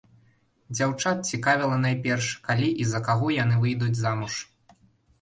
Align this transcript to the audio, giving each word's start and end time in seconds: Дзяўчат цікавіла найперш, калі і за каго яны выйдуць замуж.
Дзяўчат 0.77 1.17
цікавіла 1.33 1.77
найперш, 1.85 2.33
калі 2.49 2.73
і 2.81 2.91
за 2.95 3.05
каго 3.11 3.33
яны 3.43 3.63
выйдуць 3.63 3.95
замуж. 4.05 4.45